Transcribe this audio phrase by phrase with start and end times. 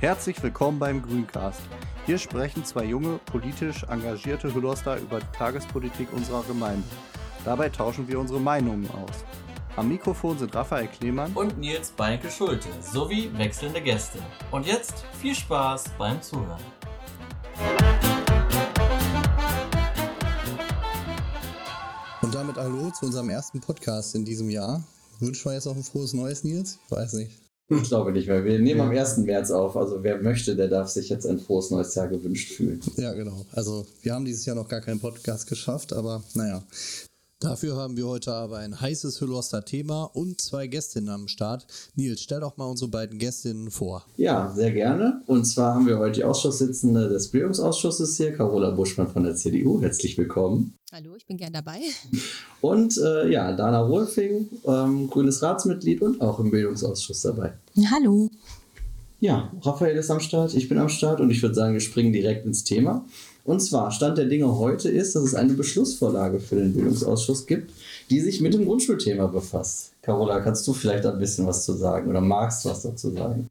[0.00, 1.60] Herzlich willkommen beim Grüncast.
[2.06, 6.88] Hier sprechen zwei junge, politisch engagierte Hüllerster über die Tagespolitik unserer Gemeinde.
[7.44, 9.24] Dabei tauschen wir unsere Meinungen aus.
[9.76, 14.18] Am Mikrofon sind Raphael Klemann und Nils Beinke Schulte sowie wechselnde Gäste.
[14.50, 16.60] Und jetzt viel Spaß beim Zuhören.
[22.20, 24.82] Und damit hallo zu unserem ersten Podcast in diesem Jahr.
[25.20, 26.78] Wünschen wir jetzt auch ein frohes Neues, Nils?
[26.84, 27.38] Ich weiß nicht.
[27.68, 29.18] Ich glaube nicht, weil wir nehmen am 1.
[29.18, 29.76] März auf.
[29.76, 32.80] Also wer möchte, der darf sich jetzt ein frohes neues Jahr gewünscht fühlen.
[32.96, 33.46] Ja, genau.
[33.52, 36.64] Also wir haben dieses Jahr noch gar keinen Podcast geschafft, aber naja.
[37.42, 41.66] Dafür haben wir heute aber ein heißes Hülloster Thema und zwei Gästinnen am Start.
[41.96, 44.04] Nils, stell doch mal unsere beiden Gästinnen vor.
[44.18, 45.22] Ja, sehr gerne.
[45.26, 49.80] Und zwar haben wir heute die Ausschusssitzende des Bildungsausschusses hier, Carola Buschmann von der CDU.
[49.80, 50.74] Herzlich willkommen.
[50.92, 51.80] Hallo, ich bin gern dabei.
[52.60, 57.54] Und äh, ja, Dana Wolfing, ähm, grünes Ratsmitglied und auch im Bildungsausschuss dabei.
[57.90, 58.28] Hallo.
[59.20, 62.12] Ja, Raphael ist am Start, ich bin am Start und ich würde sagen, wir springen
[62.12, 63.06] direkt ins Thema.
[63.44, 67.72] Und zwar, Stand der Dinge heute ist, dass es eine Beschlussvorlage für den Bildungsausschuss gibt,
[68.10, 69.92] die sich mit dem Grundschulthema befasst.
[70.02, 73.48] Carola, kannst du vielleicht ein bisschen was zu sagen oder magst du was dazu sagen?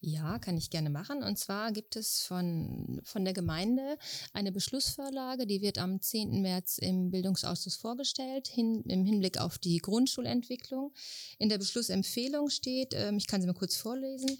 [0.00, 1.24] Ja, kann ich gerne machen.
[1.24, 3.98] Und zwar gibt es von, von der Gemeinde
[4.32, 6.42] eine Beschlussvorlage, die wird am 10.
[6.42, 10.92] März im Bildungsausschuss vorgestellt, hin, im Hinblick auf die Grundschulentwicklung.
[11.38, 14.38] In der Beschlussempfehlung steht, äh, ich kann sie mal kurz vorlesen,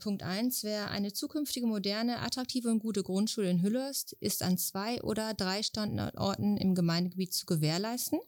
[0.00, 5.02] Punkt 1 wäre, eine zukünftige moderne, attraktive und gute Grundschule in Hüllhurst ist an zwei
[5.02, 8.18] oder drei Standorten im Gemeindegebiet zu gewährleisten.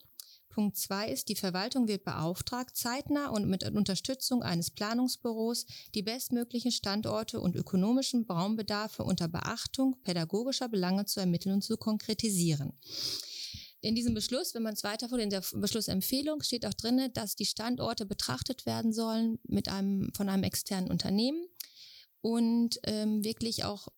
[0.56, 6.72] Punkt 2 ist, die Verwaltung wird beauftragt, zeitnah und mit Unterstützung eines Planungsbüros die bestmöglichen
[6.72, 12.72] Standorte und ökonomischen Raumbedarfe unter Beachtung pädagogischer Belange zu ermitteln und zu konkretisieren.
[13.81, 17.45] In diesem Beschluss, wenn man es weiterführt, in der Beschlussempfehlung steht auch drin, dass die
[17.45, 21.47] Standorte betrachtet werden sollen mit einem, von einem externen Unternehmen
[22.20, 23.89] und ähm, wirklich auch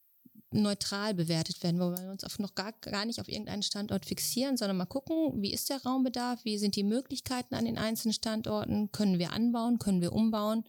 [0.51, 4.57] neutral bewertet werden, wo wir uns auf noch gar, gar nicht auf irgendeinen Standort fixieren,
[4.57, 8.91] sondern mal gucken, wie ist der Raumbedarf, wie sind die Möglichkeiten an den einzelnen Standorten,
[8.91, 10.65] können wir anbauen, können wir umbauen,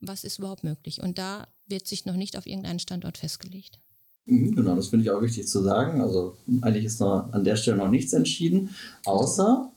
[0.00, 1.00] was ist überhaupt möglich.
[1.02, 3.80] Und da wird sich noch nicht auf irgendeinen Standort festgelegt.
[4.28, 6.00] Mhm, genau, das finde ich auch wichtig zu sagen.
[6.02, 8.70] Also eigentlich ist noch an der Stelle noch nichts entschieden,
[9.06, 9.70] außer,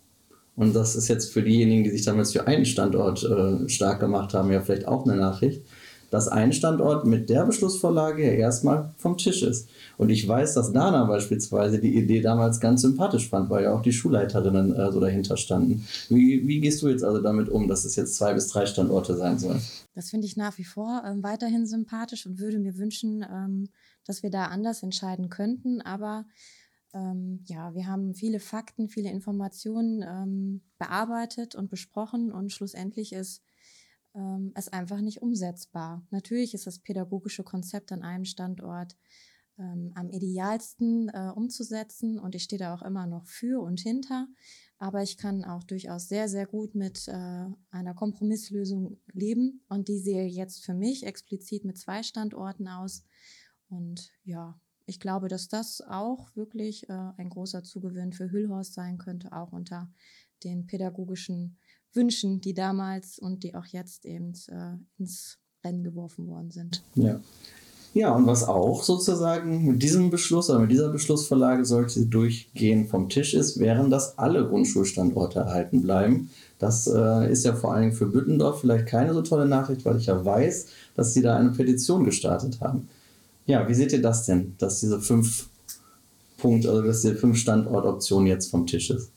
[0.57, 4.33] und das ist jetzt für diejenigen, die sich damals für einen Standort äh, stark gemacht
[4.33, 5.61] haben, ja vielleicht auch eine Nachricht,
[6.09, 9.69] dass ein Standort mit der Beschlussvorlage ja erstmal vom Tisch ist.
[9.97, 13.81] Und ich weiß, dass Dana beispielsweise die Idee damals ganz sympathisch fand, weil ja auch
[13.81, 15.85] die Schulleiterinnen äh, so dahinter standen.
[16.09, 19.15] Wie, wie gehst du jetzt also damit um, dass es jetzt zwei bis drei Standorte
[19.15, 19.61] sein sollen?
[19.95, 23.69] Das finde ich nach wie vor ähm, weiterhin sympathisch und würde mir wünschen, ähm,
[24.05, 25.81] dass wir da anders entscheiden könnten.
[25.81, 26.25] Aber
[26.93, 33.43] ähm, ja, wir haben viele Fakten, viele Informationen ähm, bearbeitet und besprochen und schlussendlich ist
[34.13, 36.05] ähm, es einfach nicht umsetzbar.
[36.09, 38.97] Natürlich ist das pädagogische Konzept an einem Standort
[39.57, 44.27] ähm, am idealsten äh, umzusetzen und ich stehe da auch immer noch für und hinter.
[44.77, 49.99] Aber ich kann auch durchaus sehr, sehr gut mit äh, einer Kompromisslösung leben und die
[49.99, 53.03] sehe jetzt für mich explizit mit zwei Standorten aus.
[53.71, 58.97] Und ja, ich glaube, dass das auch wirklich äh, ein großer Zugewinn für Hüllhorst sein
[58.97, 59.89] könnte, auch unter
[60.43, 61.57] den pädagogischen
[61.93, 66.83] Wünschen, die damals und die auch jetzt eben äh, ins Rennen geworfen worden sind.
[66.95, 67.19] Ja.
[67.93, 73.09] Ja, und was auch sozusagen mit diesem Beschluss oder mit dieser Beschlussvorlage sollte durchgehen vom
[73.09, 76.29] Tisch ist, wären, dass alle Grundschulstandorte erhalten bleiben.
[76.57, 79.97] Das äh, ist ja vor allen Dingen für Büttendorf vielleicht keine so tolle Nachricht, weil
[79.97, 82.87] ich ja weiß, dass sie da eine Petition gestartet haben.
[83.45, 85.49] Ja, wie seht ihr das denn, dass diese fünf
[86.37, 89.11] Punkt, also dass die fünf Standortoption jetzt vom Tisch ist?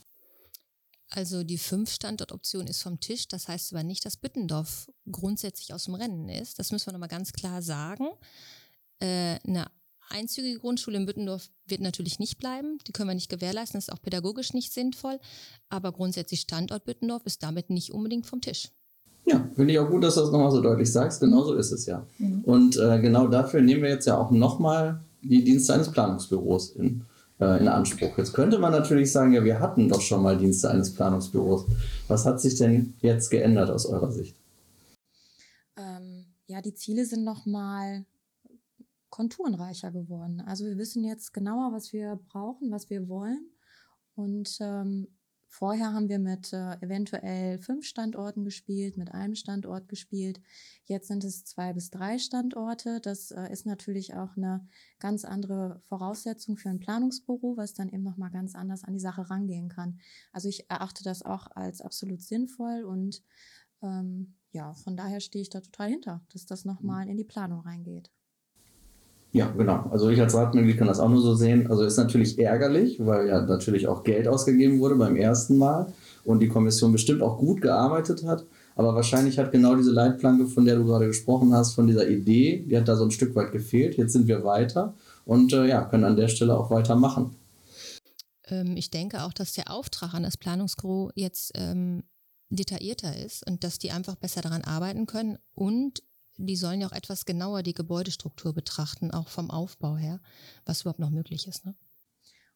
[1.11, 3.29] Also die fünf Standortoption ist vom Tisch.
[3.29, 6.59] Das heißt aber nicht, dass Büttendorf grundsätzlich aus dem Rennen ist.
[6.59, 8.09] Das müssen wir nochmal ganz klar sagen.
[8.99, 9.67] Äh, eine
[10.09, 12.79] einzügige Grundschule in Büttendorf wird natürlich nicht bleiben.
[12.87, 13.79] Die können wir nicht gewährleisten.
[13.79, 15.21] Das ist auch pädagogisch nicht sinnvoll.
[15.69, 18.71] Aber grundsätzlich Standort Büttendorf ist damit nicht unbedingt vom Tisch.
[19.27, 21.21] Ja, finde ich auch gut, dass du das nochmal so deutlich sagst.
[21.21, 22.07] Genau so ist es ja.
[22.19, 22.43] Mhm.
[22.45, 27.05] Und äh, genau dafür nehmen wir jetzt ja auch nochmal die Dienste eines Planungsbüros in,
[27.41, 28.19] äh, in Anspruch.
[28.19, 31.65] Jetzt könnte man natürlich sagen, ja, wir hatten doch schon mal Dienste eines Planungsbüros.
[32.09, 34.37] Was hat sich denn jetzt geändert aus eurer Sicht?
[35.79, 38.05] Ähm, ja, die Ziele sind nochmal
[39.09, 40.43] konturenreicher geworden.
[40.47, 43.47] Also wir wissen jetzt genauer, was wir brauchen, was wir wollen.
[44.17, 45.09] Und ähm,
[45.57, 50.41] Vorher haben wir mit äh, eventuell fünf Standorten gespielt, mit einem Standort gespielt.
[50.85, 53.01] Jetzt sind es zwei bis drei Standorte.
[53.01, 54.67] Das äh, ist natürlich auch eine
[54.99, 59.31] ganz andere Voraussetzung für ein Planungsbüro, was dann eben nochmal ganz anders an die Sache
[59.31, 60.01] rangehen kann.
[60.33, 63.23] Also ich erachte das auch als absolut sinnvoll und
[63.81, 67.61] ähm, ja, von daher stehe ich da total hinter, dass das nochmal in die Planung
[67.61, 68.11] reingeht.
[69.35, 69.85] Ja, genau.
[69.91, 71.69] Also ich als Ratmitglied kann das auch nur so sehen.
[71.69, 75.93] Also ist natürlich ärgerlich, weil ja natürlich auch Geld ausgegeben wurde beim ersten Mal
[76.25, 78.47] und die Kommission bestimmt auch gut gearbeitet hat.
[78.77, 82.65] Aber wahrscheinlich hat genau diese Leitplanke, von der du gerade gesprochen hast, von dieser Idee,
[82.65, 83.97] die hat da so ein Stück weit gefehlt.
[83.97, 84.95] Jetzt sind wir weiter
[85.25, 87.35] und äh, ja, können an der Stelle auch weitermachen.
[88.47, 92.05] Ähm, ich denke auch, dass der Auftrag an das Planungsgro jetzt ähm,
[92.51, 96.05] detaillierter ist und dass die einfach besser daran arbeiten können und
[96.37, 100.21] die sollen ja auch etwas genauer die Gebäudestruktur betrachten, auch vom Aufbau her,
[100.65, 101.65] was überhaupt noch möglich ist.
[101.65, 101.75] Ne?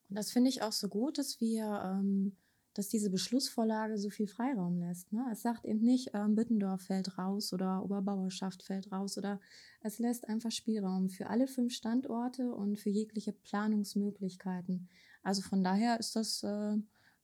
[0.08, 2.36] Und das finde ich auch so gut, dass wir, ähm,
[2.74, 5.12] dass diese Beschlussvorlage so viel Freiraum lässt.
[5.12, 5.24] Ne?
[5.32, 9.40] Es sagt eben nicht, ähm, Büttendorf fällt raus oder Oberbauerschaft fällt raus oder
[9.82, 14.88] es lässt einfach Spielraum für alle fünf Standorte und für jegliche Planungsmöglichkeiten.
[15.22, 16.76] Also von daher ist das, äh,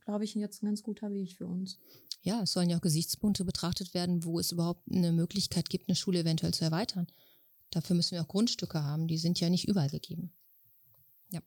[0.05, 1.79] glaube ich, jetzt ein ganz guter Weg für uns
[2.25, 5.95] ja, es sollen ja auch Gesichtspunkte betrachtet werden, wo es überhaupt eine Möglichkeit gibt, eine
[5.95, 7.06] Schule eventuell zu erweitern.
[7.71, 10.33] Dafür müssen wir auch Grundstücke haben, die sind ja nicht überall gegeben.
[11.31, 11.41] Ja.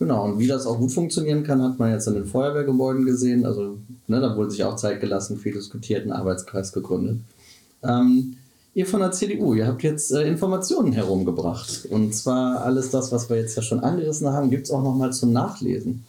[0.00, 3.46] Genau, und wie das auch gut funktionieren kann, hat man jetzt in den Feuerwehrgebäuden gesehen.
[3.46, 3.78] Also
[4.08, 7.20] ne, da wurde sich auch Zeit gelassen, viel diskutiert, einen Arbeitskreis gegründet.
[7.84, 8.36] Ähm,
[8.74, 11.86] ihr von der CDU, ihr habt jetzt äh, Informationen herumgebracht.
[11.88, 15.12] Und zwar alles das, was wir jetzt ja schon angerissen haben, gibt es auch nochmal
[15.12, 16.04] zum Nachlesen.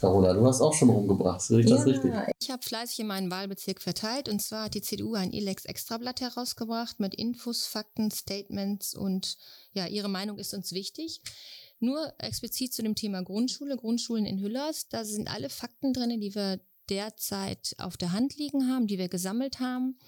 [0.00, 1.42] Carola, du hast auch schon rumgebracht.
[1.42, 2.12] Sehe ich ja, das richtig?
[2.40, 7.00] Ich habe fleißig in meinen Wahlbezirk verteilt und zwar hat die CDU ein Elex-Extrablatt herausgebracht
[7.00, 9.36] mit Infos, Fakten, Statements und
[9.72, 11.20] ja, ihre Meinung ist uns wichtig.
[11.80, 16.34] Nur explizit zu dem Thema Grundschule, Grundschulen in Hüllers, da sind alle Fakten drin, die
[16.34, 19.98] wir derzeit auf der Hand liegen haben, die wir gesammelt haben.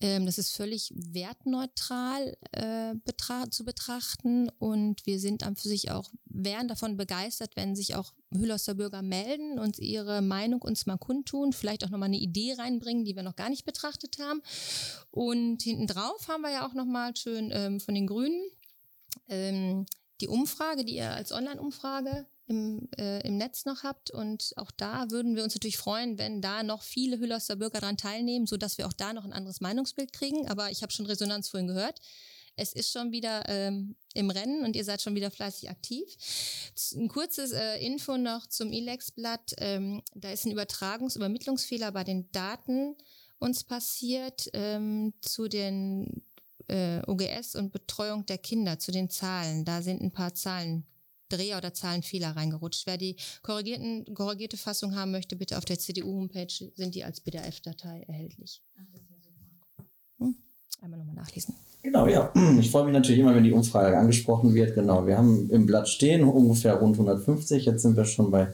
[0.00, 5.90] Ähm, das ist völlig wertneutral äh, betra zu betrachten und wir sind an für sich
[5.90, 10.98] auch, wären davon begeistert, wenn sich auch Hüllerster Bürger melden und ihre Meinung uns mal
[10.98, 14.42] kundtun, vielleicht auch nochmal eine Idee reinbringen, die wir noch gar nicht betrachtet haben.
[15.10, 18.50] Und hinten drauf haben wir ja auch nochmal schön ähm, von den Grünen
[19.28, 19.86] ähm,
[20.20, 24.10] die Umfrage, die ihr als Online-Umfrage im, äh, im Netz noch habt.
[24.10, 27.96] Und auch da würden wir uns natürlich freuen, wenn da noch viele Hüllerster Bürger daran
[27.96, 30.48] teilnehmen, sodass wir auch da noch ein anderes Meinungsbild kriegen.
[30.48, 32.00] Aber ich habe schon Resonanz vorhin gehört.
[32.58, 36.06] Es ist schon wieder ähm, im Rennen und ihr seid schon wieder fleißig aktiv.
[36.94, 39.54] Ein kurzes äh, Info noch zum ILEX-Blatt.
[39.58, 42.96] Ähm, da ist ein Übertragungs-, Übermittlungsfehler bei den Daten
[43.38, 46.22] uns passiert ähm, zu den
[46.68, 49.64] äh, OGS und Betreuung der Kinder, zu den Zahlen.
[49.64, 50.86] Da sind ein paar Zahlen
[51.28, 52.86] Dreh- oder Zahlenfehler reingerutscht.
[52.86, 58.04] Wer die korrigierten, korrigierte Fassung haben möchte, bitte auf der CDU-Homepage sind die als PDF-Datei
[58.06, 58.62] erhältlich.
[60.18, 60.36] Hm?
[60.80, 61.54] Einmal nochmal nachlesen.
[61.82, 62.32] Genau, ja.
[62.60, 64.74] Ich freue mich natürlich immer, wenn die Umfrage angesprochen wird.
[64.74, 67.64] Genau, wir haben im Blatt stehen ungefähr rund 150.
[67.64, 68.48] Jetzt sind wir schon bei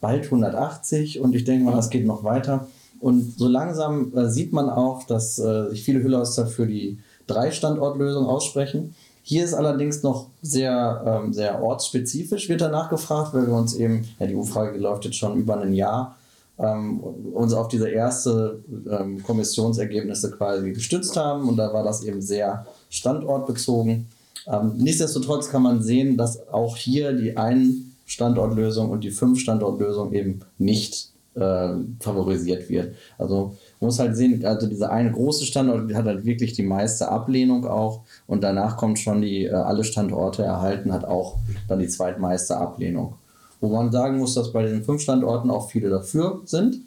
[0.00, 2.68] bald 180 und ich denke mal, das geht noch weiter.
[3.00, 8.26] Und so langsam äh, sieht man auch, dass äh, sich viele Hüllhäuser für die Drei-Standort-Lösung
[8.26, 8.94] aussprechen.
[9.28, 14.08] Hier ist allerdings noch sehr, ähm, sehr ortsspezifisch, wird danach gefragt, weil wir uns eben,
[14.18, 16.16] ja, die Umfrage läuft jetzt schon über ein Jahr,
[16.58, 16.98] ähm,
[17.34, 22.64] uns auf diese erste ähm, Kommissionsergebnisse quasi gestützt haben und da war das eben sehr
[22.88, 24.06] standortbezogen.
[24.46, 31.10] Ähm, nichtsdestotrotz kann man sehen, dass auch hier die Ein-Standortlösung und die Fünf-Standortlösung eben nicht
[31.34, 32.94] äh, favorisiert wird.
[33.18, 37.08] Also man muss halt sehen, also dieser eine große Standort hat halt wirklich die meiste
[37.08, 41.88] Ablehnung auch und danach kommt schon die, äh, alle Standorte erhalten, hat auch dann die
[41.88, 43.14] zweitmeiste Ablehnung.
[43.60, 46.80] Wo man sagen muss, dass bei den fünf Standorten auch viele dafür sind,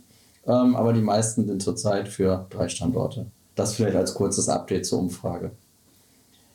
[0.45, 3.27] ähm, aber die meisten sind zurzeit für drei Standorte.
[3.55, 5.51] Das vielleicht als kurzes Update zur Umfrage.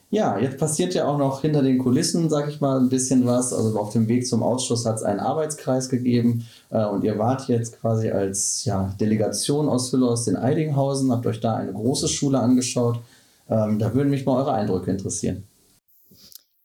[0.09, 3.51] Ja, jetzt passiert ja auch noch hinter den Kulissen, sag ich mal, ein bisschen was.
[3.51, 7.49] Also auf dem Weg zum Ausschuss hat es einen Arbeitskreis gegeben äh, und ihr wart
[7.49, 12.39] jetzt quasi als ja, Delegation aus Hüllos in Eidinghausen, habt euch da eine große Schule
[12.39, 12.99] angeschaut.
[13.49, 15.43] Ähm, da würden mich mal eure Eindrücke interessieren.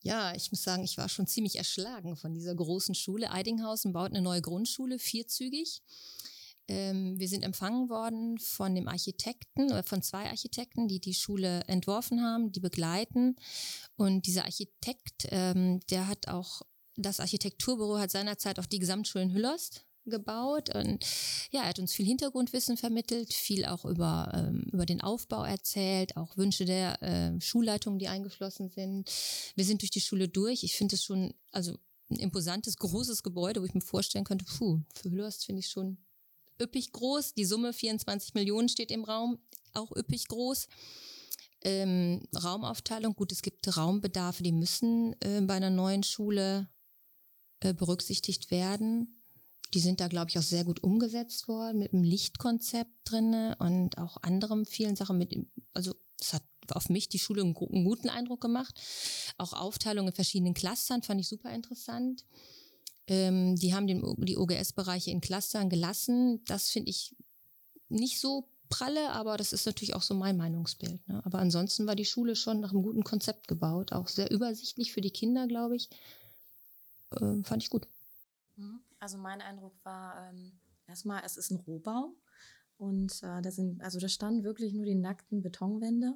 [0.05, 3.31] Ja, ich muss sagen, ich war schon ziemlich erschlagen von dieser großen Schule.
[3.31, 5.81] Eidinghausen baut eine neue Grundschule, vierzügig.
[6.69, 11.62] Ähm, wir sind empfangen worden von dem Architekten oder von zwei Architekten, die die Schule
[11.66, 13.37] entworfen haben, die begleiten.
[13.97, 16.62] Und dieser Architekt, ähm, der hat auch,
[16.97, 21.04] das Architekturbüro hat seinerzeit auch die Gesamtschulen Hüllerst gebaut und
[21.50, 26.16] ja, er hat uns viel Hintergrundwissen vermittelt, viel auch über, ähm, über den Aufbau erzählt,
[26.16, 29.11] auch Wünsche der äh, Schulleitung, die eingeflossen sind.
[29.54, 30.64] Wir sind durch die Schule durch.
[30.64, 31.78] Ich finde es schon, also
[32.11, 35.99] ein imposantes, großes Gebäude, wo ich mir vorstellen könnte, puh, für Hüllerst finde ich schon
[36.62, 37.35] üppig groß.
[37.35, 39.38] Die Summe 24 Millionen steht im Raum,
[39.75, 40.69] auch üppig groß.
[41.64, 46.69] Ähm, Raumaufteilung, gut, es gibt Raumbedarfe, die müssen äh, bei einer neuen Schule
[47.61, 49.23] äh, berücksichtigt werden.
[49.75, 53.97] Die sind da, glaube ich, auch sehr gut umgesetzt worden mit einem Lichtkonzept drinne und
[53.97, 55.35] auch anderen vielen Sachen mit,
[55.73, 58.81] also es hat auf mich die Schule einen guten Eindruck gemacht.
[59.38, 62.25] Auch Aufteilung in verschiedenen Clustern fand ich super interessant.
[63.12, 66.42] Ähm, die haben den, die OGS-Bereiche in Clustern gelassen.
[66.47, 67.14] Das finde ich
[67.90, 71.07] nicht so pralle, aber das ist natürlich auch so mein Meinungsbild.
[71.07, 71.21] Ne?
[71.26, 75.02] Aber ansonsten war die Schule schon nach einem guten Konzept gebaut, auch sehr übersichtlich für
[75.02, 75.90] die Kinder, glaube ich.
[77.11, 77.87] Äh, fand ich gut.
[78.57, 78.81] Mhm.
[78.99, 80.52] Also mein Eindruck war ähm,
[80.88, 82.14] erstmal, es ist ein Rohbau
[82.78, 86.14] und äh, da sind, also da standen wirklich nur die nackten Betonwände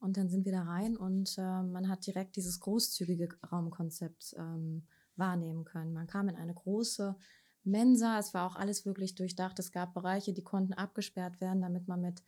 [0.00, 4.88] und dann sind wir da rein und äh, man hat direkt dieses großzügige Raumkonzept ähm,
[5.22, 5.92] wahrnehmen können.
[5.92, 7.14] Man kam in eine große
[7.62, 9.56] Mensa, es war auch alles wirklich durchdacht.
[9.60, 12.24] Es gab Bereiche, die konnten abgesperrt werden, damit man mit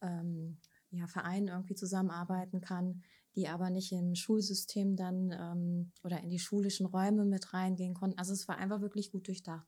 [0.00, 0.58] ähm,
[0.90, 3.02] ja, Vereinen irgendwie zusammenarbeiten kann,
[3.34, 8.18] die aber nicht im Schulsystem dann ähm, oder in die schulischen Räume mit reingehen konnten.
[8.18, 9.66] Also es war einfach wirklich gut durchdacht.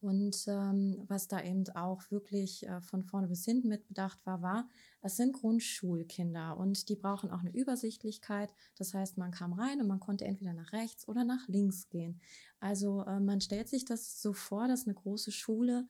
[0.00, 4.68] Und ähm, was da eben auch wirklich äh, von vorne bis hinten mitbedacht war, war,
[5.02, 8.52] es sind Grundschulkinder und die brauchen auch eine Übersichtlichkeit.
[8.76, 12.20] Das heißt, man kam rein und man konnte entweder nach rechts oder nach links gehen.
[12.60, 15.86] Also äh, man stellt sich das so vor, dass eine große Schule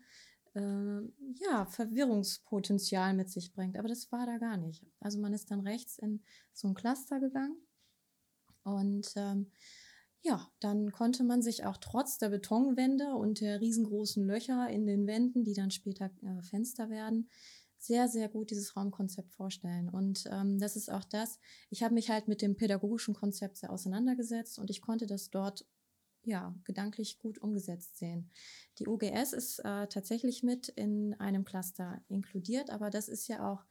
[0.55, 3.79] äh, ja Verwirrungspotenzial mit sich bringt.
[3.79, 4.85] Aber das war da gar nicht.
[4.99, 7.57] Also man ist dann rechts in so ein Cluster gegangen
[8.65, 9.51] und ähm,
[10.23, 15.07] ja, dann konnte man sich auch trotz der Betonwände und der riesengroßen Löcher in den
[15.07, 17.29] Wänden, die dann später äh, Fenster werden,
[17.79, 19.89] sehr, sehr gut dieses Raumkonzept vorstellen.
[19.89, 21.39] Und ähm, das ist auch das,
[21.71, 25.65] ich habe mich halt mit dem pädagogischen Konzept sehr auseinandergesetzt und ich konnte das dort
[26.23, 28.31] ja, gedanklich gut umgesetzt sehen.
[28.79, 33.65] Die OGS ist äh, tatsächlich mit in einem Cluster inkludiert, aber das ist ja auch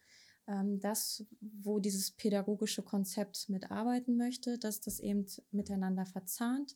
[0.79, 6.75] das, wo dieses pädagogische Konzept mitarbeiten möchte, dass das eben miteinander verzahnt.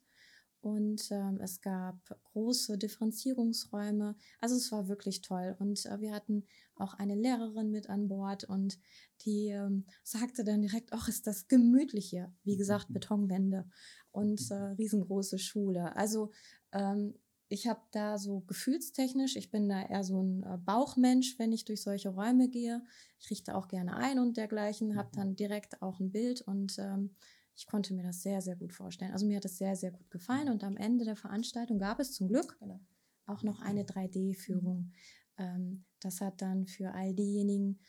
[0.63, 1.97] Und ähm, es gab
[2.31, 4.15] große Differenzierungsräume.
[4.39, 5.57] Also es war wirklich toll.
[5.59, 8.79] Und äh, wir hatten auch eine Lehrerin mit an Bord und
[9.25, 12.33] die ähm, sagte dann direkt, ach, ist das gemütlich hier.
[12.45, 12.87] Wie gesagt.
[12.93, 13.69] Betonwände
[14.11, 15.97] und äh, riesengroße Schule.
[15.97, 16.31] Also
[16.71, 17.13] ähm,
[17.53, 21.65] ich habe da so gefühlstechnisch, ich bin da eher so ein äh, Bauchmensch, wenn ich
[21.65, 22.83] durch solche Räume gehe.
[23.19, 25.15] Ich richte auch gerne ein und dergleichen, habe mhm.
[25.15, 27.15] dann direkt auch ein Bild und ähm,
[27.55, 29.11] ich konnte mir das sehr, sehr gut vorstellen.
[29.11, 32.13] Also mir hat es sehr, sehr gut gefallen und am Ende der Veranstaltung gab es
[32.13, 32.79] zum Glück genau.
[33.27, 34.91] auch noch eine 3D-Führung.
[35.37, 37.79] Ähm, das hat dann für all diejenigen,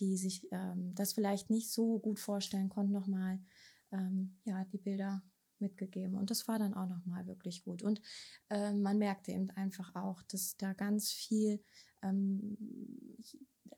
[0.00, 3.40] die sich ähm, das vielleicht nicht so gut vorstellen konnten, nochmal
[3.90, 5.22] ähm, ja, die Bilder
[5.64, 6.16] mitgegeben.
[6.16, 7.82] Und das war dann auch nochmal wirklich gut.
[7.82, 8.00] Und
[8.50, 11.62] äh, man merkte eben einfach auch, dass da ganz viel,
[12.02, 12.56] ähm,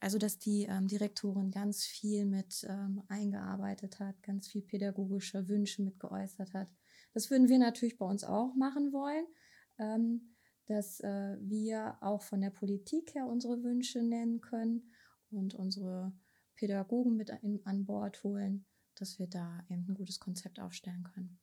[0.00, 5.82] also dass die ähm, Direktorin ganz viel mit ähm, eingearbeitet hat, ganz viel pädagogische Wünsche
[5.82, 6.68] mit geäußert hat.
[7.14, 9.26] Das würden wir natürlich bei uns auch machen wollen,
[9.78, 10.34] ähm,
[10.66, 14.90] dass äh, wir auch von der Politik her unsere Wünsche nennen können
[15.30, 16.12] und unsere
[16.56, 18.66] Pädagogen mit an Bord holen
[18.96, 21.38] dass wir da eben ein gutes Konzept aufstellen können.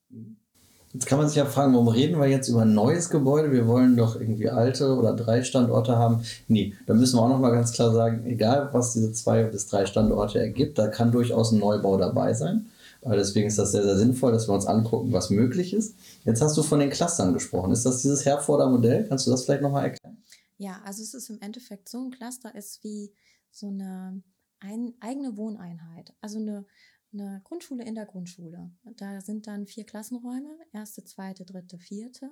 [0.94, 3.52] Jetzt kann man sich ja fragen, warum reden wir jetzt über ein neues Gebäude?
[3.52, 6.24] Wir wollen doch irgendwie alte oder drei Standorte haben.
[6.48, 9.88] Nee, da müssen wir auch nochmal ganz klar sagen, egal was diese zwei bis drei
[9.88, 12.68] Standorte ergibt, da kann durchaus ein Neubau dabei sein.
[13.06, 15.96] Deswegen ist das sehr, sehr sinnvoll, dass wir uns angucken, was möglich ist.
[16.24, 17.72] Jetzt hast du von den Clustern gesprochen.
[17.72, 19.08] Ist das dieses Herforder Modell?
[19.08, 20.24] Kannst du das vielleicht nochmal erklären?
[20.58, 23.12] Ja, also es ist im Endeffekt so ein Cluster ist wie
[23.52, 24.22] so eine
[24.64, 26.14] ein, eigene Wohneinheit.
[26.22, 26.66] Also eine
[27.14, 28.72] eine Grundschule in der Grundschule.
[28.98, 32.30] Da sind dann vier Klassenräume, erste, zweite, dritte, vierte.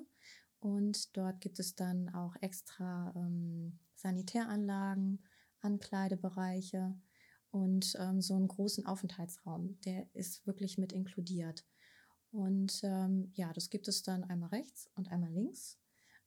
[0.60, 5.24] Und dort gibt es dann auch extra ähm, Sanitäranlagen,
[5.62, 6.96] Ankleidebereiche
[7.52, 9.80] und ähm, so einen großen Aufenthaltsraum.
[9.82, 11.66] Der ist wirklich mit inkludiert.
[12.32, 15.78] Und ähm, ja, das gibt es dann einmal rechts und einmal links.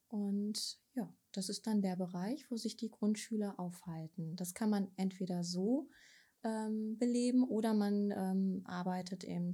[0.09, 4.37] Und ja, das ist dann der Bereich, wo sich die Grundschüler aufhalten.
[4.37, 5.89] Das kann man entweder so
[6.45, 9.53] ähm, beleben oder man ähm, arbeitet eben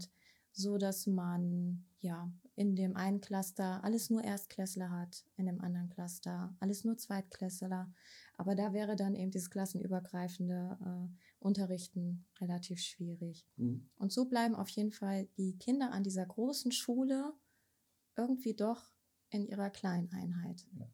[0.52, 5.88] so, dass man ja in dem einen Cluster alles nur Erstklässler hat, in dem anderen
[5.88, 7.92] Cluster alles nur Zweitklässler.
[8.37, 13.47] Aber da wäre dann eben dieses klassenübergreifende äh, Unterrichten relativ schwierig.
[13.56, 13.88] Mhm.
[13.97, 17.32] Und so bleiben auf jeden Fall die Kinder an dieser großen Schule
[18.16, 18.92] irgendwie doch
[19.30, 20.66] in ihrer Kleineinheit.
[20.73, 20.87] Ja.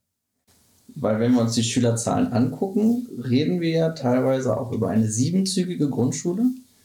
[0.95, 5.90] Weil wenn wir uns die Schülerzahlen angucken, reden wir ja teilweise auch über eine siebenzügige
[5.90, 6.45] Grundschule.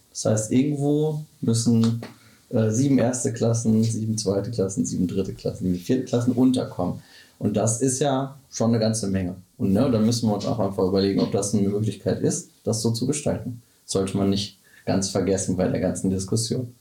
[0.10, 2.02] Das heißt, irgendwo müssen
[2.50, 7.02] äh, sieben erste Klassen, sieben zweite Klassen, sieben dritte Klassen, sieben vierte Klassen unterkommen.
[7.40, 9.36] Und das ist ja schon eine ganze Menge.
[9.58, 12.82] Und ne, da müssen wir uns auch einfach überlegen, ob das eine Möglichkeit ist, das
[12.82, 13.62] so zu gestalten.
[13.86, 16.76] Sollte man nicht ganz vergessen bei der ganzen Diskussion.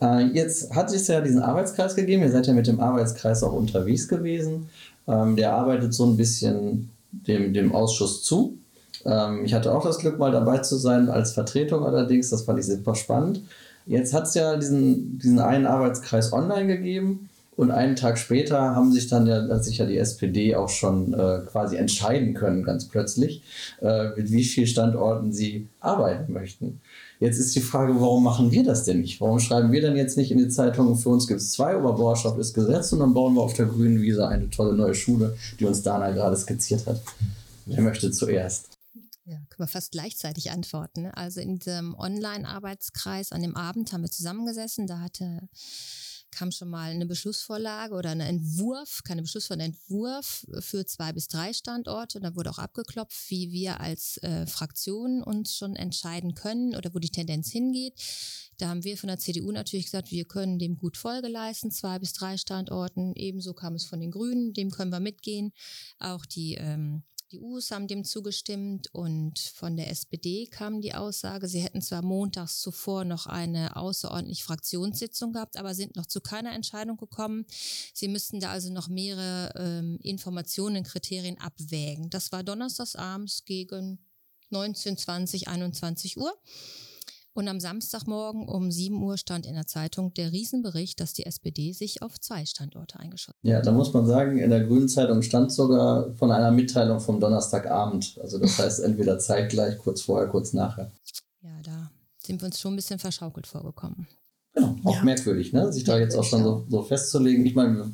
[0.00, 2.22] Äh, jetzt hat es ja diesen Arbeitskreis gegeben.
[2.22, 4.68] Ihr seid ja mit dem Arbeitskreis auch unterwegs gewesen.
[5.08, 8.58] Ähm, der arbeitet so ein bisschen dem, dem Ausschuss zu.
[9.04, 12.30] Ähm, ich hatte auch das Glück, mal dabei zu sein als Vertretung allerdings.
[12.30, 13.42] Das fand ich super spannend.
[13.86, 17.28] Jetzt hat es ja diesen, diesen einen Arbeitskreis online gegeben.
[17.56, 21.12] Und einen Tag später haben sich dann ja, hat sich ja die SPD auch schon
[21.12, 23.42] äh, quasi entscheiden können, ganz plötzlich,
[23.82, 26.80] äh, mit wie vielen Standorten sie arbeiten möchten.
[27.20, 29.20] Jetzt ist die Frage, warum machen wir das denn nicht?
[29.20, 32.38] Warum schreiben wir denn jetzt nicht in die Zeitung, für uns gibt es zwei, Oberbauerschaft
[32.38, 35.66] ist Gesetz und dann bauen wir auf der grünen Wiese eine tolle neue Schule, die
[35.66, 37.02] uns Dana gerade skizziert hat.
[37.66, 38.70] Wer möchte zuerst?
[39.26, 41.02] Ja, können wir fast gleichzeitig antworten.
[41.02, 41.16] Ne?
[41.16, 44.86] Also in diesem Online-Arbeitskreis an dem Abend haben wir zusammengesessen.
[44.86, 45.42] Da hatte
[46.30, 51.52] kam schon mal eine Beschlussvorlage oder ein Entwurf, keine Beschlussvorlage, Entwurf für zwei bis drei
[51.52, 52.20] Standorte.
[52.20, 56.98] Da wurde auch abgeklopft, wie wir als äh, Fraktion uns schon entscheiden können oder wo
[56.98, 57.94] die Tendenz hingeht.
[58.58, 61.98] Da haben wir von der CDU natürlich gesagt, wir können dem gut Folge leisten, zwei
[61.98, 63.14] bis drei Standorten.
[63.14, 65.52] Ebenso kam es von den Grünen, dem können wir mitgehen.
[65.98, 71.48] Auch die ähm, die Us haben dem zugestimmt und von der SPD kam die Aussage,
[71.48, 76.52] sie hätten zwar montags zuvor noch eine außerordentliche Fraktionssitzung gehabt, aber sind noch zu keiner
[76.52, 77.46] Entscheidung gekommen.
[77.94, 82.10] Sie müssten da also noch mehrere ähm, Informationen, Kriterien abwägen.
[82.10, 83.98] Das war donnerstags abends gegen
[84.50, 86.36] 19, 20, 21 Uhr.
[87.40, 91.72] Und am Samstagmorgen um 7 Uhr stand in der Zeitung der Riesenbericht, dass die SPD
[91.72, 93.50] sich auf zwei Standorte eingeschossen hat.
[93.50, 97.18] Ja, da muss man sagen, in der Grünen Zeitung stand sogar von einer Mitteilung vom
[97.18, 98.18] Donnerstagabend.
[98.20, 100.90] Also das heißt entweder zeitgleich, kurz vorher, kurz nachher.
[101.40, 101.90] Ja, da
[102.22, 104.06] sind wir uns schon ein bisschen verschaukelt vorgekommen.
[104.52, 105.04] Genau, auch ja.
[105.04, 105.72] merkwürdig, ne?
[105.72, 107.46] sich da jetzt auch schon so, so festzulegen.
[107.46, 107.92] Ich meine, wir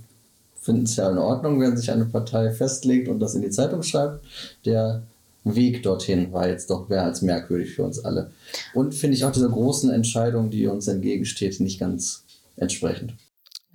[0.61, 3.85] finden es ja in Ordnung, wenn sich eine Partei festlegt und das in die Zeitung
[3.85, 4.25] schreibt.
[4.65, 5.05] Der
[5.55, 8.33] Weg dorthin war jetzt doch mehr als merkwürdig für uns alle.
[8.75, 12.25] Und finde ich auch diese großen Entscheidungen, die uns entgegensteht, nicht ganz
[12.57, 13.15] entsprechend.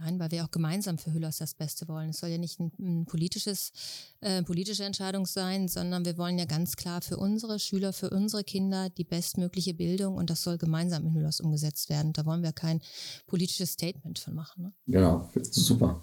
[0.04, 2.10] Nein, weil wir auch gemeinsam für Hüllers das Beste wollen.
[2.10, 3.72] Es soll ja nicht ein, ein politisches,
[4.20, 8.44] äh, politische Entscheidung sein, sondern wir wollen ja ganz klar für unsere Schüler, für unsere
[8.44, 12.14] Kinder die bestmögliche Bildung und das soll gemeinsam in Hüllers umgesetzt werden.
[12.14, 12.82] Da wollen wir kein
[13.28, 14.64] politisches Statement von machen.
[14.64, 14.74] Ne?
[14.88, 16.02] Genau, super.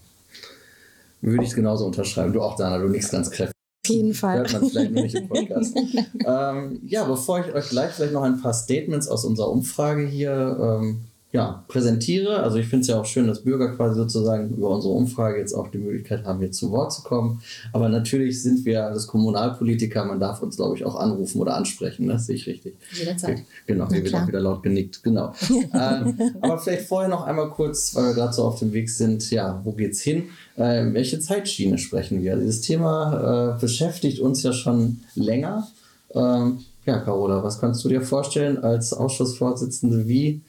[1.21, 2.33] Würde ich genauso unterschreiben.
[2.33, 3.58] Du auch, Dana, du nichts ganz kräftig
[3.88, 4.38] jeden Fall.
[4.38, 5.77] Hört man vielleicht nicht im Podcast.
[6.27, 10.57] ähm, ja, bevor ich euch gleich vielleicht noch ein paar Statements aus unserer Umfrage hier
[10.61, 12.43] ähm, ja, präsentiere.
[12.43, 15.53] Also ich finde es ja auch schön, dass Bürger quasi sozusagen über unsere Umfrage jetzt
[15.53, 17.43] auch die Möglichkeit haben, hier zu Wort zu kommen.
[17.75, 22.07] Aber natürlich sind wir als Kommunalpolitiker, man darf uns, glaube ich, auch anrufen oder ansprechen.
[22.07, 22.14] Ne?
[22.14, 22.77] Das sehe ich richtig.
[22.93, 23.43] Jederzeit.
[23.67, 25.03] Genau, hier wird auch wieder laut genickt.
[25.03, 25.35] Genau.
[25.51, 29.31] ähm, aber vielleicht vorher noch einmal kurz, weil wir gerade so auf dem Weg sind,
[29.31, 30.31] ja, wo geht's hin?
[30.57, 32.37] Äh, welche Zeitschiene sprechen wir?
[32.37, 35.69] Dieses Thema äh, beschäftigt uns ja schon länger.
[36.14, 40.41] Ähm, ja, Carola, was kannst du dir vorstellen als Ausschussvorsitzende, wie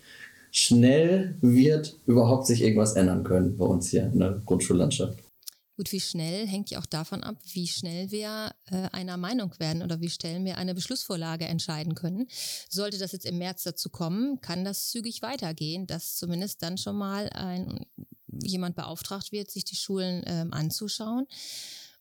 [0.51, 5.19] schnell wird überhaupt sich irgendwas ändern können bei uns hier in der Grundschullandschaft?
[5.79, 9.81] Gut, wie schnell hängt ja auch davon ab, wie schnell wir äh, einer Meinung werden
[9.81, 12.27] oder wie schnell wir eine Beschlussvorlage entscheiden können.
[12.69, 16.97] Sollte das jetzt im März dazu kommen, kann das zügig weitergehen, dass zumindest dann schon
[16.97, 17.85] mal ein,
[18.27, 21.27] jemand beauftragt wird, sich die Schulen ähm, anzuschauen.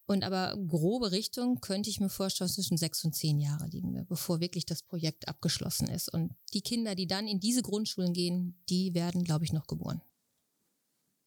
[0.09, 4.05] Und aber grobe Richtung könnte ich mir vorstellen, zwischen sechs und zehn Jahre liegen wir,
[4.05, 6.11] bevor wirklich das Projekt abgeschlossen ist.
[6.11, 10.01] Und die Kinder, die dann in diese Grundschulen gehen, die werden, glaube ich, noch geboren.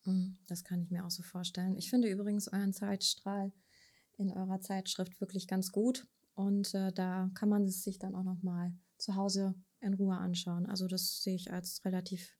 [0.06, 1.78] Mhm, das kann ich mir auch so vorstellen.
[1.78, 3.54] Ich finde übrigens euren Zeitstrahl
[4.18, 6.08] in eurer Zeitschrift wirklich ganz gut.
[6.34, 10.18] Und äh, da kann man es sich dann auch noch mal zu Hause in Ruhe
[10.18, 10.66] anschauen.
[10.66, 12.36] Also das sehe ich als relativ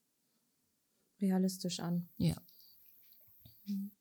[1.20, 2.08] realistisch an.
[2.16, 2.34] Ja.
[3.66, 3.92] Mhm.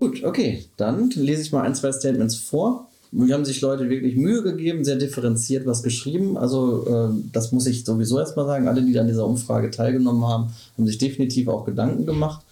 [0.00, 0.64] Gut, okay.
[0.78, 2.88] Dann lese ich mal ein, zwei Statements vor.
[3.12, 6.38] Wir haben sich Leute wirklich Mühe gegeben, sehr differenziert was geschrieben.
[6.38, 8.66] Also äh, das muss ich sowieso erstmal sagen.
[8.66, 12.42] Alle, die an dieser Umfrage teilgenommen haben, haben sich definitiv auch Gedanken gemacht.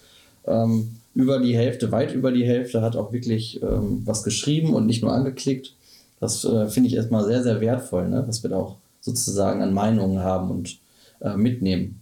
[0.45, 4.85] Ähm, über die Hälfte, weit über die Hälfte hat auch wirklich ähm, was geschrieben und
[4.85, 5.73] nicht nur angeklickt.
[6.19, 8.23] Das äh, finde ich erstmal sehr, sehr wertvoll, ne?
[8.25, 10.77] dass wir da auch sozusagen an Meinungen haben und
[11.21, 12.01] äh, mitnehmen.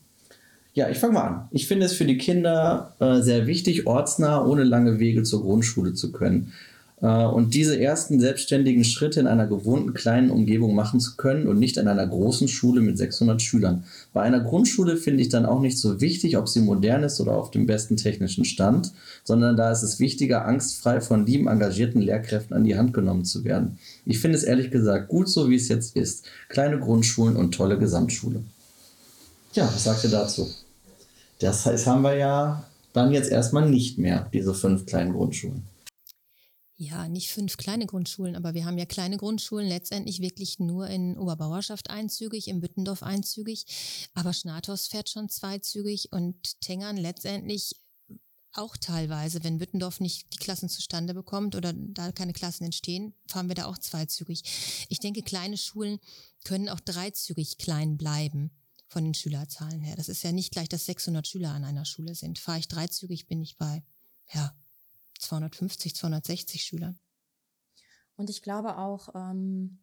[0.77, 1.47] Ja, ich fange mal an.
[1.49, 5.95] Ich finde es für die Kinder äh, sehr wichtig, ortsnah ohne lange Wege zur Grundschule
[5.95, 6.53] zu können.
[7.01, 11.57] Äh, und diese ersten selbstständigen Schritte in einer gewohnten kleinen Umgebung machen zu können und
[11.57, 13.85] nicht an einer großen Schule mit 600 Schülern.
[14.13, 17.31] Bei einer Grundschule finde ich dann auch nicht so wichtig, ob sie modern ist oder
[17.31, 18.91] auf dem besten technischen Stand,
[19.23, 23.43] sondern da ist es wichtiger, angstfrei von lieben, engagierten Lehrkräften an die Hand genommen zu
[23.43, 23.79] werden.
[24.05, 26.27] Ich finde es ehrlich gesagt gut so, wie es jetzt ist.
[26.49, 28.43] Kleine Grundschulen und tolle Gesamtschule.
[29.53, 30.47] Ja, was sagt ihr dazu?
[31.39, 35.67] Das heißt, haben wir ja dann jetzt erstmal nicht mehr, diese fünf kleinen Grundschulen.
[36.79, 41.17] Ja, nicht fünf kleine Grundschulen, aber wir haben ja kleine Grundschulen letztendlich wirklich nur in
[41.17, 43.65] Oberbauerschaft einzügig, in Büttendorf einzügig,
[44.13, 47.75] aber Schnathos fährt schon zweizügig und Tengern letztendlich
[48.53, 53.47] auch teilweise, wenn Büttendorf nicht die Klassen zustande bekommt oder da keine Klassen entstehen, fahren
[53.47, 54.85] wir da auch zweizügig.
[54.89, 55.99] Ich denke, kleine Schulen
[56.43, 58.51] können auch dreizügig klein bleiben
[58.87, 59.95] von den Schülerzahlen her.
[59.95, 62.39] Das ist ja nicht gleich, dass 600 Schüler an einer Schule sind.
[62.39, 63.83] Fahre ich dreizügig, bin ich bei,
[64.33, 64.55] ja,
[65.19, 66.99] 250, 260 Schülern.
[68.15, 69.79] Und ich glaube auch, ähm,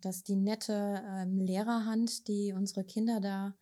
[0.00, 3.56] dass die nette ähm, Lehrerhand, die unsere Kinder da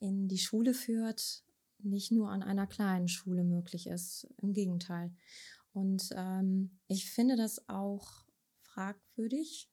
[0.00, 1.44] in die Schule führt,
[1.78, 4.26] nicht nur an einer kleinen Schule möglich ist.
[4.42, 5.12] Im Gegenteil.
[5.72, 8.26] Und ähm, ich finde das auch
[8.62, 9.70] fragwürdig,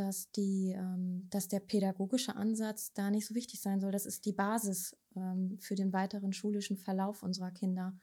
[0.00, 3.92] dass, die, ähm, dass der pädagogische Ansatz da nicht so wichtig sein soll.
[3.92, 7.98] Das ist die Basis ähm, für den weiteren schulischen Verlauf unserer Kinder.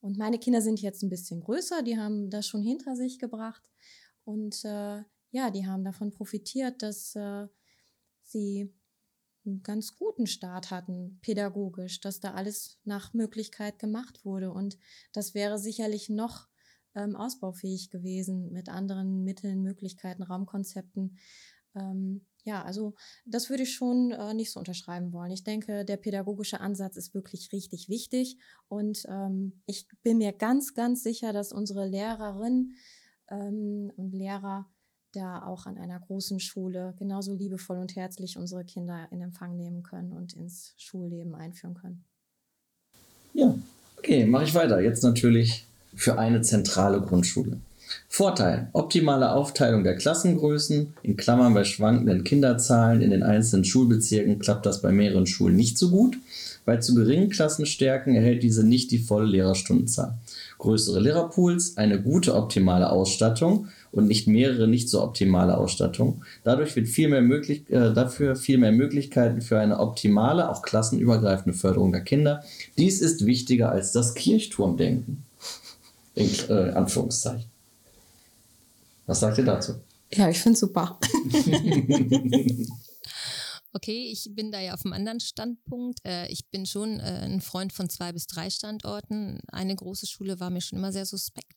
[0.00, 3.62] Und meine Kinder sind jetzt ein bisschen größer, die haben das schon hinter sich gebracht.
[4.24, 5.02] Und äh,
[5.32, 7.48] ja, die haben davon profitiert, dass äh,
[8.22, 8.72] sie
[9.44, 14.52] einen ganz guten Start hatten, pädagogisch, dass da alles nach Möglichkeit gemacht wurde.
[14.52, 14.78] Und
[15.12, 16.48] das wäre sicherlich noch
[16.94, 21.18] ähm, ausbaufähig gewesen mit anderen Mitteln, Möglichkeiten, Raumkonzepten.
[21.74, 25.30] Ähm, ja, also das würde ich schon äh, nicht so unterschreiben wollen.
[25.30, 28.36] Ich denke, der pädagogische Ansatz ist wirklich richtig wichtig
[28.68, 32.74] und ähm, ich bin mir ganz, ganz sicher, dass unsere Lehrerinnen
[33.30, 34.66] ähm, und Lehrer
[35.12, 39.82] da auch an einer großen Schule genauso liebevoll und herzlich unsere Kinder in Empfang nehmen
[39.82, 42.04] können und ins Schulleben einführen können.
[43.34, 43.54] Ja,
[43.98, 44.80] okay, mache ich weiter.
[44.80, 47.58] Jetzt natürlich für eine zentrale Grundschule.
[48.08, 54.66] Vorteil: optimale Aufteilung der Klassengrößen, in Klammern bei schwankenden Kinderzahlen in den einzelnen Schulbezirken klappt
[54.66, 56.16] das bei mehreren Schulen nicht so gut.
[56.64, 60.14] Bei zu geringen Klassenstärken erhält diese nicht die volle Lehrerstundenzahl.
[60.58, 66.22] Größere Lehrerpools, eine gute optimale Ausstattung und nicht mehrere nicht so optimale Ausstattungen.
[66.44, 71.58] Dadurch wird viel mehr möglich, äh, dafür viel mehr Möglichkeiten für eine optimale, auch klassenübergreifende
[71.58, 72.44] Förderung der Kinder.
[72.78, 75.24] Dies ist wichtiger als das Kirchturmdenken.
[76.14, 77.50] In äh, Anführungszeichen.
[79.06, 79.74] Was sagt ihr dazu?
[80.12, 80.98] Ja, ich finde es super.
[83.74, 86.00] Okay, ich bin da ja auf einem anderen Standpunkt.
[86.04, 89.40] Äh, ich bin schon äh, ein Freund von zwei bis drei Standorten.
[89.50, 91.56] Eine große Schule war mir schon immer sehr suspekt.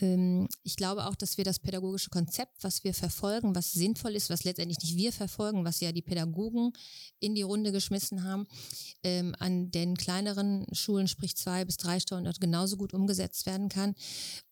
[0.00, 4.30] Ähm, ich glaube auch, dass wir das pädagogische Konzept, was wir verfolgen, was sinnvoll ist,
[4.30, 6.72] was letztendlich nicht wir verfolgen, was ja die Pädagogen
[7.20, 8.48] in die Runde geschmissen haben,
[9.04, 13.94] ähm, an den kleineren Schulen, sprich zwei bis drei Standorte, genauso gut umgesetzt werden kann.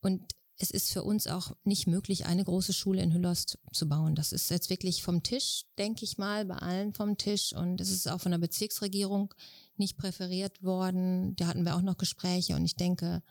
[0.01, 0.23] Und
[0.59, 4.15] es ist für uns auch nicht möglich, eine große Schule in Hüllerst zu bauen.
[4.15, 7.53] Das ist jetzt wirklich vom Tisch, denke ich mal, bei allen vom Tisch.
[7.53, 9.35] Und es ist auch von der Bezirksregierung
[9.77, 11.37] nicht präferiert worden.
[11.37, 13.23] Da hatten wir auch noch Gespräche und ich denke,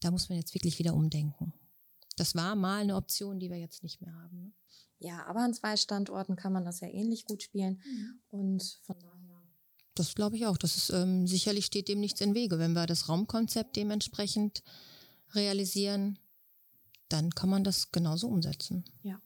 [0.00, 1.52] da muss man jetzt wirklich wieder umdenken.
[2.16, 4.42] Das war mal eine Option, die wir jetzt nicht mehr haben.
[4.42, 4.52] Ne?
[4.98, 7.80] Ja, aber an zwei Standorten kann man das ja ähnlich gut spielen.
[7.84, 8.20] Mhm.
[8.28, 9.42] Und von daher.
[9.94, 10.56] Das glaube ich auch.
[10.58, 14.62] Das ist ähm, sicherlich steht dem nichts im Wege, wenn wir das Raumkonzept dementsprechend
[15.32, 16.18] realisieren
[17.08, 18.84] dann kann man das genauso umsetzen.
[19.02, 19.20] Ja.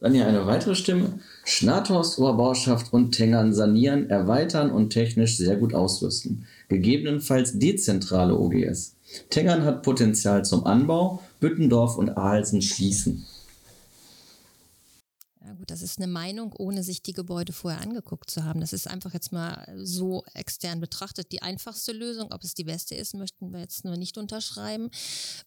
[0.00, 1.18] Dann hier eine weitere Stimme.
[1.44, 6.46] Schnathorst, Oberbauerschaft und Tengern sanieren, erweitern und technisch sehr gut ausrüsten.
[6.68, 8.96] Gegebenenfalls dezentrale OGS.
[9.28, 13.26] Tengern hat Potenzial zum Anbau, Büttendorf und Ahlsen schließen.
[15.66, 18.60] Das ist eine Meinung, ohne sich die Gebäude vorher angeguckt zu haben.
[18.60, 22.32] Das ist einfach jetzt mal so extern betrachtet die einfachste Lösung.
[22.32, 24.90] Ob es die beste ist, möchten wir jetzt nur nicht unterschreiben.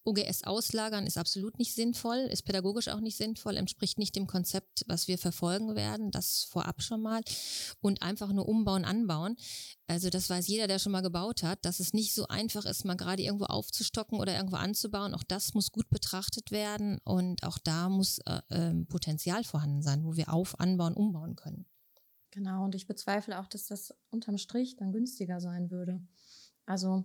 [0.04, 4.84] OGS auslagern ist absolut nicht sinnvoll, ist pädagogisch auch nicht sinnvoll, entspricht nicht dem Konzept,
[4.86, 6.10] was wir verfolgen werden.
[6.10, 7.22] Das vorab schon mal.
[7.80, 9.36] Und einfach nur umbauen, anbauen.
[9.86, 12.84] Also das weiß jeder, der schon mal gebaut hat, dass es nicht so einfach ist,
[12.84, 15.14] mal gerade irgendwo aufzustocken oder irgendwo anzubauen.
[15.14, 20.03] Auch das muss gut betrachtet werden und auch da muss äh, äh, Potenzial vorhanden sein
[20.04, 21.66] sein, wo wir auf, anbauen, umbauen können.
[22.30, 26.00] Genau, und ich bezweifle auch, dass das unterm Strich dann günstiger sein würde.
[26.66, 27.04] Also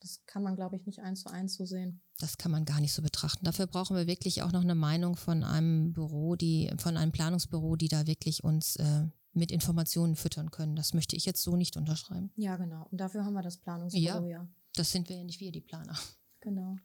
[0.00, 2.02] das kann man, glaube ich, nicht eins zu eins so sehen.
[2.18, 3.44] Das kann man gar nicht so betrachten.
[3.44, 7.76] Dafür brauchen wir wirklich auch noch eine Meinung von einem Büro, die, von einem Planungsbüro,
[7.76, 10.76] die da wirklich uns äh, mit Informationen füttern können.
[10.76, 12.30] Das möchte ich jetzt so nicht unterschreiben.
[12.36, 12.86] Ja, genau.
[12.90, 14.42] Und dafür haben wir das Planungsbüro, ja.
[14.42, 14.48] ja.
[14.74, 15.96] Das sind wir ja nicht wir, die Planer.
[16.40, 16.76] Genau.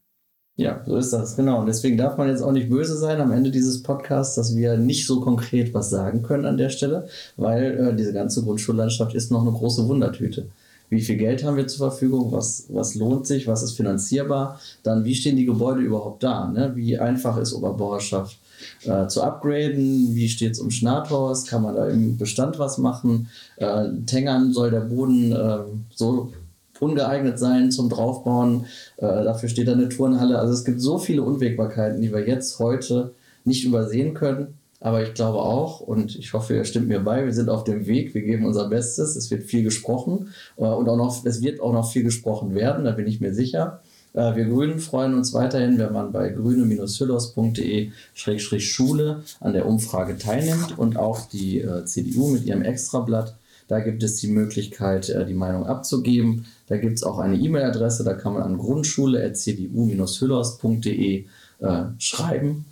[0.58, 1.62] Ja, so ist das, genau.
[1.62, 4.78] Und deswegen darf man jetzt auch nicht böse sein am Ende dieses Podcasts, dass wir
[4.78, 9.32] nicht so konkret was sagen können an der Stelle, weil äh, diese ganze Grundschullandschaft ist
[9.32, 10.48] noch eine große Wundertüte.
[10.92, 12.34] Wie viel Geld haben wir zur Verfügung?
[12.34, 13.48] Was, was lohnt sich?
[13.48, 14.60] Was ist finanzierbar?
[14.84, 16.50] Dann, wie stehen die Gebäude überhaupt da?
[16.50, 16.74] Ne?
[16.76, 18.38] Wie einfach ist Oberbauerschaft
[18.84, 20.14] äh, zu upgraden?
[20.14, 21.48] Wie steht es um Schnathorst?
[21.48, 23.30] Kann man da im Bestand was machen?
[23.56, 25.60] Äh, Tengern soll der Boden äh,
[25.96, 26.34] so
[26.82, 28.66] ungeeignet sein zum Draufbauen.
[28.98, 30.40] Äh, dafür steht da eine Turnhalle.
[30.40, 33.14] Also es gibt so viele Unwägbarkeiten, die wir jetzt heute
[33.46, 34.56] nicht übersehen können.
[34.82, 37.86] Aber ich glaube auch, und ich hoffe, ihr stimmt mir bei, wir sind auf dem
[37.86, 41.62] Weg, wir geben unser Bestes, es wird viel gesprochen äh, und auch noch, es wird
[41.62, 43.82] auch noch viel gesprochen werden, da bin ich mir sicher.
[44.14, 50.98] Äh, wir Grünen freuen uns weiterhin, wenn man bei grüne-hüllos.de-schule an der Umfrage teilnimmt und
[50.98, 53.36] auch die äh, CDU mit ihrem Extrablatt.
[53.68, 56.46] Da gibt es die Möglichkeit, die Meinung abzugeben.
[56.72, 61.26] Da gibt es auch eine E-Mail-Adresse, da kann man an grundschule.cdu-hüllos.de
[61.60, 62.66] äh, schreiben.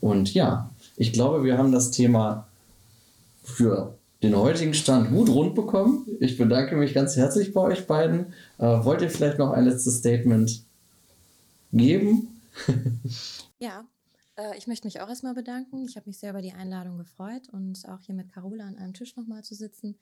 [0.00, 2.46] Und ja, ich glaube, wir haben das Thema
[3.42, 6.06] für den heutigen Stand gut rund bekommen.
[6.20, 8.26] Ich bedanke mich ganz herzlich bei euch beiden.
[8.58, 10.62] Äh, wollt ihr vielleicht noch ein letztes Statement
[11.72, 12.40] geben?
[13.58, 13.84] ja,
[14.36, 15.86] äh, ich möchte mich auch erstmal bedanken.
[15.88, 18.94] Ich habe mich sehr über die Einladung gefreut und auch hier mit Carola an einem
[18.94, 19.96] Tisch nochmal zu sitzen.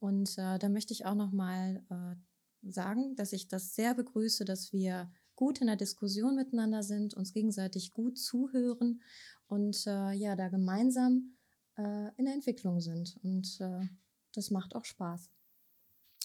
[0.00, 2.14] Und äh, da möchte ich auch nochmal äh,
[2.62, 7.32] sagen, dass ich das sehr begrüße, dass wir gut in der Diskussion miteinander sind, uns
[7.32, 9.00] gegenseitig gut zuhören
[9.46, 11.36] und äh, ja, da gemeinsam
[11.76, 13.16] äh, in der Entwicklung sind.
[13.22, 13.86] Und äh,
[14.34, 15.30] das macht auch Spaß.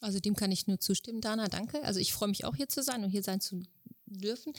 [0.01, 1.81] Also dem kann ich nur zustimmen, Dana, danke.
[1.83, 3.63] Also ich freue mich auch hier zu sein und hier sein zu
[4.07, 4.53] dürfen.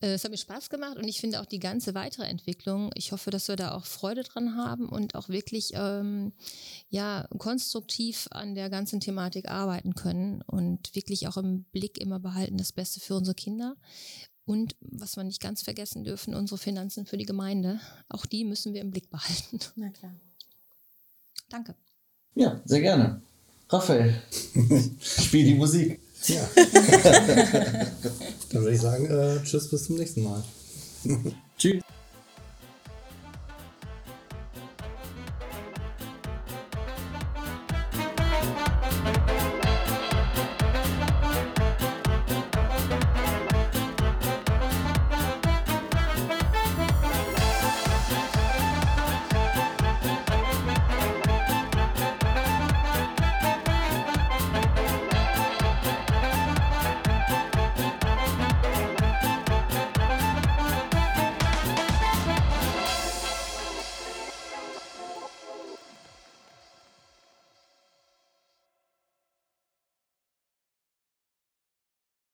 [0.00, 3.12] Äh, es hat mir Spaß gemacht und ich finde auch die ganze weitere Entwicklung, ich
[3.12, 6.32] hoffe, dass wir da auch Freude dran haben und auch wirklich ähm,
[6.88, 12.58] ja, konstruktiv an der ganzen Thematik arbeiten können und wirklich auch im Blick immer behalten,
[12.58, 13.76] das Beste für unsere Kinder.
[14.44, 17.78] Und was wir nicht ganz vergessen dürfen, unsere Finanzen für die Gemeinde.
[18.08, 19.60] Auch die müssen wir im Blick behalten.
[19.76, 20.14] Na klar.
[21.48, 21.76] Danke.
[22.34, 23.22] Ja, sehr gerne.
[23.68, 24.20] Raphael,
[25.00, 26.00] spiel die Musik.
[26.26, 26.48] Ja.
[28.52, 30.42] Dann würde ich sagen, äh, tschüss, bis zum nächsten Mal.